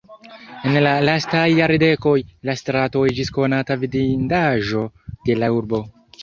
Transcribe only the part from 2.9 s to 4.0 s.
iĝis konata